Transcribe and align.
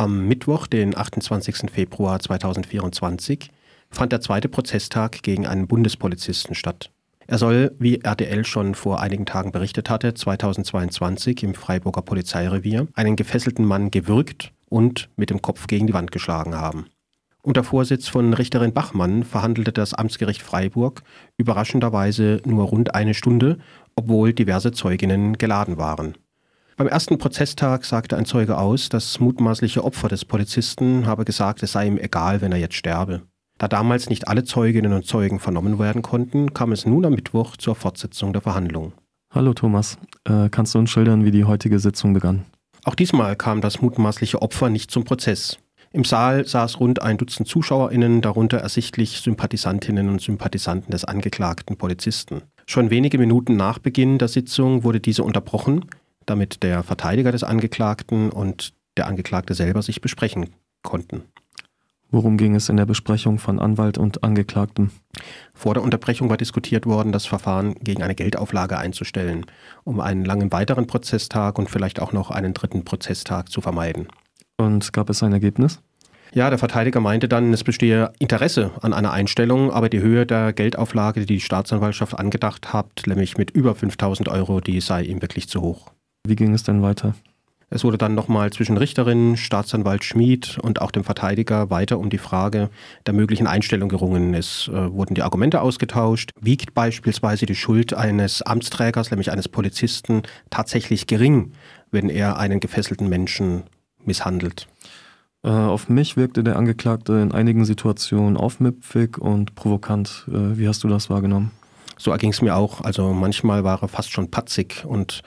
Am 0.00 0.26
Mittwoch, 0.26 0.66
den 0.66 0.96
28. 0.96 1.70
Februar 1.70 2.18
2024, 2.20 3.50
fand 3.90 4.12
der 4.12 4.22
zweite 4.22 4.48
Prozesstag 4.48 5.22
gegen 5.22 5.46
einen 5.46 5.66
Bundespolizisten 5.66 6.54
statt. 6.54 6.90
Er 7.26 7.36
soll, 7.36 7.76
wie 7.78 8.00
RTL 8.00 8.46
schon 8.46 8.74
vor 8.74 9.02
einigen 9.02 9.26
Tagen 9.26 9.52
berichtet 9.52 9.90
hatte, 9.90 10.14
2022 10.14 11.42
im 11.42 11.52
Freiburger 11.52 12.00
Polizeirevier 12.00 12.88
einen 12.94 13.14
gefesselten 13.14 13.66
Mann 13.66 13.90
gewürgt 13.90 14.54
und 14.70 15.10
mit 15.16 15.28
dem 15.28 15.42
Kopf 15.42 15.66
gegen 15.66 15.86
die 15.86 15.92
Wand 15.92 16.12
geschlagen 16.12 16.54
haben. 16.54 16.86
Unter 17.42 17.62
Vorsitz 17.62 18.08
von 18.08 18.32
Richterin 18.32 18.72
Bachmann 18.72 19.22
verhandelte 19.22 19.70
das 19.70 19.92
Amtsgericht 19.92 20.40
Freiburg 20.40 21.02
überraschenderweise 21.36 22.40
nur 22.46 22.64
rund 22.64 22.94
eine 22.94 23.12
Stunde, 23.12 23.58
obwohl 23.96 24.32
diverse 24.32 24.72
Zeuginnen 24.72 25.36
geladen 25.36 25.76
waren. 25.76 26.14
Beim 26.80 26.88
ersten 26.88 27.18
Prozesstag 27.18 27.84
sagte 27.84 28.16
ein 28.16 28.24
Zeuge 28.24 28.56
aus, 28.56 28.88
das 28.88 29.20
mutmaßliche 29.20 29.84
Opfer 29.84 30.08
des 30.08 30.24
Polizisten 30.24 31.04
habe 31.04 31.26
gesagt, 31.26 31.62
es 31.62 31.72
sei 31.72 31.86
ihm 31.86 31.98
egal, 31.98 32.40
wenn 32.40 32.52
er 32.52 32.58
jetzt 32.58 32.74
sterbe. 32.74 33.20
Da 33.58 33.68
damals 33.68 34.08
nicht 34.08 34.28
alle 34.28 34.44
Zeuginnen 34.44 34.94
und 34.94 35.04
Zeugen 35.04 35.40
vernommen 35.40 35.78
werden 35.78 36.00
konnten, 36.00 36.54
kam 36.54 36.72
es 36.72 36.86
nun 36.86 37.04
am 37.04 37.12
Mittwoch 37.12 37.58
zur 37.58 37.74
Fortsetzung 37.74 38.32
der 38.32 38.40
Verhandlung. 38.40 38.94
Hallo 39.30 39.52
Thomas, 39.52 39.98
äh, 40.24 40.48
kannst 40.48 40.74
du 40.74 40.78
uns 40.78 40.88
schildern, 40.88 41.22
wie 41.26 41.30
die 41.30 41.44
heutige 41.44 41.78
Sitzung 41.80 42.14
begann? 42.14 42.46
Auch 42.84 42.94
diesmal 42.94 43.36
kam 43.36 43.60
das 43.60 43.82
mutmaßliche 43.82 44.40
Opfer 44.40 44.70
nicht 44.70 44.90
zum 44.90 45.04
Prozess. 45.04 45.58
Im 45.92 46.04
Saal 46.04 46.46
saß 46.46 46.80
rund 46.80 47.02
ein 47.02 47.18
Dutzend 47.18 47.46
ZuschauerInnen, 47.46 48.22
darunter 48.22 48.56
ersichtlich 48.56 49.20
Sympathisantinnen 49.20 50.08
und 50.08 50.22
Sympathisanten 50.22 50.92
des 50.92 51.04
angeklagten 51.04 51.76
Polizisten. 51.76 52.40
Schon 52.64 52.88
wenige 52.88 53.18
Minuten 53.18 53.56
nach 53.56 53.78
Beginn 53.78 54.16
der 54.16 54.28
Sitzung 54.28 54.82
wurde 54.82 55.00
diese 55.00 55.24
unterbrochen, 55.24 55.84
damit 56.30 56.62
der 56.62 56.82
Verteidiger 56.82 57.32
des 57.32 57.44
Angeklagten 57.44 58.30
und 58.30 58.72
der 58.96 59.06
Angeklagte 59.06 59.54
selber 59.54 59.82
sich 59.82 60.00
besprechen 60.00 60.50
konnten. 60.82 61.24
Worum 62.12 62.36
ging 62.36 62.56
es 62.56 62.68
in 62.68 62.76
der 62.76 62.86
Besprechung 62.86 63.38
von 63.38 63.60
Anwalt 63.60 63.96
und 63.96 64.24
Angeklagten? 64.24 64.90
Vor 65.54 65.74
der 65.74 65.84
Unterbrechung 65.84 66.28
war 66.28 66.36
diskutiert 66.36 66.84
worden, 66.84 67.12
das 67.12 67.26
Verfahren 67.26 67.74
gegen 67.74 68.02
eine 68.02 68.16
Geldauflage 68.16 68.78
einzustellen, 68.78 69.46
um 69.84 70.00
einen 70.00 70.24
langen 70.24 70.50
weiteren 70.50 70.88
Prozesstag 70.88 71.56
und 71.56 71.70
vielleicht 71.70 72.00
auch 72.00 72.12
noch 72.12 72.32
einen 72.32 72.52
dritten 72.52 72.84
Prozesstag 72.84 73.48
zu 73.48 73.60
vermeiden. 73.60 74.08
Und 74.56 74.92
gab 74.92 75.08
es 75.08 75.22
ein 75.22 75.32
Ergebnis? 75.32 75.80
Ja, 76.32 76.48
der 76.50 76.58
Verteidiger 76.58 77.00
meinte 77.00 77.28
dann, 77.28 77.52
es 77.52 77.64
bestehe 77.64 78.12
Interesse 78.18 78.72
an 78.82 78.92
einer 78.92 79.12
Einstellung, 79.12 79.72
aber 79.72 79.88
die 79.88 80.00
Höhe 80.00 80.26
der 80.26 80.52
Geldauflage, 80.52 81.20
die 81.20 81.26
die 81.26 81.40
Staatsanwaltschaft 81.40 82.18
angedacht 82.18 82.72
hat, 82.72 83.02
nämlich 83.06 83.36
mit 83.36 83.50
über 83.52 83.74
5000 83.74 84.28
Euro, 84.28 84.60
die 84.60 84.80
sei 84.80 85.02
ihm 85.02 85.22
wirklich 85.22 85.48
zu 85.48 85.60
hoch. 85.60 85.92
Wie 86.26 86.36
ging 86.36 86.52
es 86.54 86.62
denn 86.62 86.82
weiter? 86.82 87.14
Es 87.72 87.84
wurde 87.84 87.98
dann 87.98 88.16
nochmal 88.16 88.50
zwischen 88.52 88.76
Richterin, 88.76 89.36
Staatsanwalt 89.36 90.02
Schmid 90.02 90.58
und 90.60 90.80
auch 90.80 90.90
dem 90.90 91.04
Verteidiger 91.04 91.70
weiter 91.70 92.00
um 92.00 92.10
die 92.10 92.18
Frage 92.18 92.68
der 93.06 93.14
möglichen 93.14 93.46
Einstellung 93.46 93.88
gerungen. 93.88 94.34
Es 94.34 94.68
äh, 94.68 94.92
wurden 94.92 95.14
die 95.14 95.22
Argumente 95.22 95.60
ausgetauscht. 95.60 96.32
Wiegt 96.40 96.74
beispielsweise 96.74 97.46
die 97.46 97.54
Schuld 97.54 97.94
eines 97.94 98.42
Amtsträgers, 98.42 99.12
nämlich 99.12 99.30
eines 99.30 99.48
Polizisten, 99.48 100.24
tatsächlich 100.50 101.06
gering, 101.06 101.52
wenn 101.92 102.10
er 102.10 102.38
einen 102.38 102.58
gefesselten 102.58 103.08
Menschen 103.08 103.62
misshandelt? 104.04 104.66
Äh, 105.44 105.50
auf 105.50 105.88
mich 105.88 106.16
wirkte 106.16 106.42
der 106.42 106.56
Angeklagte 106.56 107.14
in 107.14 107.30
einigen 107.30 107.64
Situationen 107.64 108.36
aufmüpfig 108.36 109.16
und 109.16 109.54
provokant. 109.54 110.26
Äh, 110.28 110.58
wie 110.58 110.66
hast 110.66 110.82
du 110.82 110.88
das 110.88 111.08
wahrgenommen? 111.08 111.52
So 111.96 112.10
erging 112.10 112.30
es 112.30 112.42
mir 112.42 112.56
auch. 112.56 112.80
Also 112.80 113.12
manchmal 113.12 113.62
war 113.62 113.82
er 113.82 113.88
fast 113.88 114.10
schon 114.10 114.30
patzig 114.30 114.84
und 114.84 115.22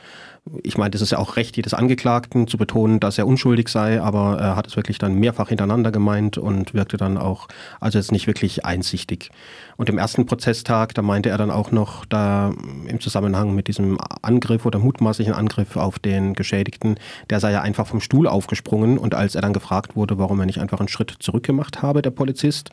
ich 0.63 0.77
meine, 0.77 0.91
das 0.91 1.01
ist 1.01 1.11
ja 1.11 1.19
auch 1.19 1.37
Recht 1.37 1.55
jedes 1.55 1.73
Angeklagten 1.73 2.47
zu 2.47 2.57
betonen, 2.57 2.99
dass 2.99 3.17
er 3.17 3.25
unschuldig 3.25 3.69
sei, 3.69 4.01
aber 4.01 4.37
er 4.39 4.55
hat 4.57 4.67
es 4.67 4.75
wirklich 4.75 4.97
dann 4.97 5.15
mehrfach 5.15 5.49
hintereinander 5.49 5.91
gemeint 5.91 6.37
und 6.37 6.73
wirkte 6.73 6.97
dann 6.97 7.17
auch, 7.17 7.47
also 7.79 7.97
jetzt 7.97 8.11
nicht 8.11 8.27
wirklich 8.27 8.65
einsichtig. 8.65 9.31
Und 9.77 9.89
im 9.89 9.97
ersten 9.97 10.25
Prozesstag, 10.25 10.93
da 10.95 11.01
meinte 11.01 11.29
er 11.29 11.37
dann 11.37 11.49
auch 11.49 11.71
noch, 11.71 12.03
da 12.05 12.53
im 12.87 12.99
Zusammenhang 12.99 13.55
mit 13.55 13.69
diesem 13.69 13.97
Angriff 14.21 14.65
oder 14.65 14.79
mutmaßlichen 14.79 15.33
Angriff 15.33 15.77
auf 15.77 15.97
den 15.97 16.33
Geschädigten, 16.33 16.95
der 17.29 17.39
sei 17.39 17.53
ja 17.53 17.61
einfach 17.61 17.87
vom 17.87 18.01
Stuhl 18.01 18.27
aufgesprungen 18.27 18.97
und 18.97 19.15
als 19.15 19.35
er 19.35 19.41
dann 19.41 19.53
gefragt 19.53 19.95
wurde, 19.95 20.17
warum 20.17 20.41
er 20.41 20.45
nicht 20.45 20.59
einfach 20.59 20.79
einen 20.79 20.89
Schritt 20.89 21.15
zurückgemacht 21.19 21.81
habe, 21.81 22.01
der 22.01 22.11
Polizist, 22.11 22.69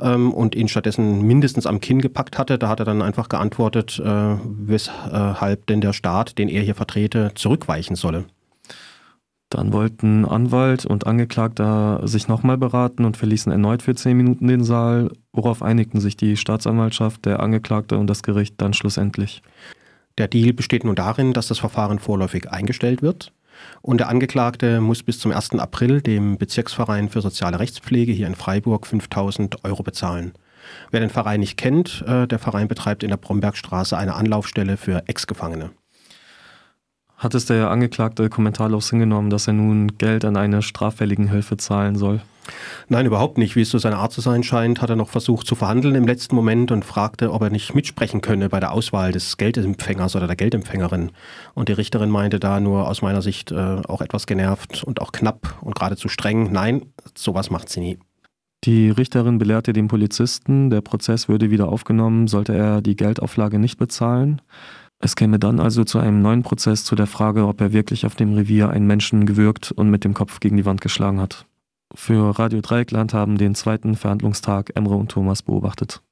ähm, 0.00 0.32
und 0.32 0.54
ihn 0.54 0.68
stattdessen 0.68 1.22
mindestens 1.22 1.66
am 1.66 1.80
Kinn 1.80 2.00
gepackt 2.00 2.38
hatte, 2.38 2.58
da 2.58 2.68
hat 2.68 2.80
er 2.80 2.84
dann 2.84 3.02
einfach 3.02 3.28
geantwortet, 3.28 4.00
äh, 4.04 4.36
weshalb 4.44 5.66
denn 5.66 5.80
der 5.80 5.92
Staat, 5.92 6.38
den 6.38 6.48
er 6.48 6.62
hier 6.62 6.74
vertrete, 6.98 7.32
zurückweichen 7.34 7.96
solle. 7.96 8.24
Dann 9.50 9.72
wollten 9.72 10.26
Anwalt 10.26 10.84
und 10.84 11.06
Angeklagter 11.06 12.06
sich 12.06 12.28
nochmal 12.28 12.58
beraten 12.58 13.06
und 13.06 13.16
verließen 13.16 13.50
erneut 13.50 13.82
für 13.82 13.94
zehn 13.94 14.16
Minuten 14.16 14.46
den 14.46 14.62
Saal. 14.62 15.10
Worauf 15.32 15.62
einigten 15.62 16.00
sich 16.00 16.16
die 16.18 16.36
Staatsanwaltschaft, 16.36 17.24
der 17.24 17.40
Angeklagte 17.40 17.96
und 17.96 18.08
das 18.08 18.22
Gericht 18.22 18.56
dann 18.58 18.74
schlussendlich? 18.74 19.42
Der 20.18 20.28
Deal 20.28 20.52
besteht 20.52 20.84
nun 20.84 20.96
darin, 20.96 21.32
dass 21.32 21.48
das 21.48 21.60
Verfahren 21.60 21.98
vorläufig 21.98 22.50
eingestellt 22.50 23.00
wird. 23.00 23.32
Und 23.80 23.98
der 23.98 24.08
Angeklagte 24.08 24.80
muss 24.80 25.02
bis 25.02 25.18
zum 25.18 25.32
1. 25.32 25.54
April 25.58 26.02
dem 26.02 26.36
Bezirksverein 26.36 27.08
für 27.08 27.22
soziale 27.22 27.58
Rechtspflege 27.58 28.12
hier 28.12 28.26
in 28.26 28.34
Freiburg 28.34 28.86
5000 28.86 29.64
Euro 29.64 29.82
bezahlen. 29.82 30.32
Wer 30.90 31.00
den 31.00 31.10
Verein 31.10 31.40
nicht 31.40 31.56
kennt, 31.56 32.04
äh, 32.06 32.26
der 32.26 32.38
Verein 32.38 32.68
betreibt 32.68 33.02
in 33.02 33.08
der 33.08 33.16
Brombergstraße 33.16 33.96
eine 33.96 34.14
Anlaufstelle 34.14 34.76
für 34.76 35.04
Ex-Gefangene. 35.06 35.70
Hat 37.18 37.34
es 37.34 37.46
der 37.46 37.70
Angeklagte 37.70 38.30
kommentarlos 38.30 38.90
hingenommen, 38.90 39.28
dass 39.28 39.48
er 39.48 39.52
nun 39.52 39.98
Geld 39.98 40.24
an 40.24 40.36
eine 40.36 40.62
straffälligen 40.62 41.28
Hilfe 41.28 41.56
zahlen 41.56 41.96
soll? 41.96 42.20
Nein, 42.88 43.06
überhaupt 43.06 43.38
nicht. 43.38 43.56
Wie 43.56 43.62
es 43.62 43.70
so 43.70 43.78
seine 43.78 43.96
Art 43.96 44.12
zu 44.12 44.20
sein 44.20 44.44
scheint, 44.44 44.80
hat 44.80 44.88
er 44.88 44.96
noch 44.96 45.08
versucht 45.08 45.46
zu 45.46 45.56
verhandeln 45.56 45.96
im 45.96 46.06
letzten 46.06 46.36
Moment 46.36 46.70
und 46.70 46.84
fragte, 46.84 47.32
ob 47.32 47.42
er 47.42 47.50
nicht 47.50 47.74
mitsprechen 47.74 48.20
könne 48.20 48.48
bei 48.48 48.60
der 48.60 48.70
Auswahl 48.70 49.10
des 49.10 49.36
Geldempfängers 49.36 50.14
oder 50.14 50.28
der 50.28 50.36
Geldempfängerin. 50.36 51.10
Und 51.54 51.68
die 51.68 51.72
Richterin 51.72 52.08
meinte 52.08 52.38
da 52.38 52.60
nur 52.60 52.88
aus 52.88 53.02
meiner 53.02 53.20
Sicht 53.20 53.50
äh, 53.50 53.56
auch 53.56 54.00
etwas 54.00 54.26
genervt 54.26 54.84
und 54.84 55.00
auch 55.00 55.10
knapp 55.10 55.58
und 55.60 55.74
geradezu 55.74 56.08
streng, 56.08 56.52
nein, 56.52 56.86
sowas 57.16 57.50
macht 57.50 57.68
sie 57.68 57.80
nie. 57.80 57.98
Die 58.64 58.90
Richterin 58.90 59.38
belehrte 59.38 59.72
den 59.72 59.88
Polizisten, 59.88 60.70
der 60.70 60.80
Prozess 60.80 61.28
würde 61.28 61.50
wieder 61.50 61.68
aufgenommen, 61.68 62.28
sollte 62.28 62.54
er 62.54 62.80
die 62.80 62.96
Geldauflage 62.96 63.58
nicht 63.58 63.78
bezahlen. 63.78 64.40
Es 65.00 65.14
käme 65.14 65.38
dann 65.38 65.60
also 65.60 65.84
zu 65.84 65.98
einem 65.98 66.22
neuen 66.22 66.42
Prozess 66.42 66.84
zu 66.84 66.96
der 66.96 67.06
Frage, 67.06 67.46
ob 67.46 67.60
er 67.60 67.72
wirklich 67.72 68.04
auf 68.04 68.16
dem 68.16 68.34
Revier 68.34 68.70
einen 68.70 68.86
Menschen 68.86 69.26
gewürgt 69.26 69.70
und 69.70 69.90
mit 69.90 70.04
dem 70.04 70.14
Kopf 70.14 70.40
gegen 70.40 70.56
die 70.56 70.64
Wand 70.64 70.80
geschlagen 70.80 71.20
hat. 71.20 71.46
Für 71.94 72.38
Radio 72.38 72.60
Dreieckland 72.60 73.14
haben 73.14 73.38
den 73.38 73.54
zweiten 73.54 73.94
Verhandlungstag 73.94 74.72
Emre 74.74 74.96
und 74.96 75.10
Thomas 75.10 75.42
beobachtet. 75.42 76.02